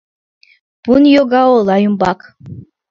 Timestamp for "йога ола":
1.15-1.77